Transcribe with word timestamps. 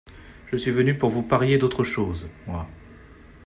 Je 0.51 0.57
suis 0.57 0.71
venu 0.71 0.97
pour 0.97 1.11
vous 1.11 1.21
parier 1.21 1.59
d’autre 1.59 1.83
chose, 1.83 2.27
moi. 2.47 2.67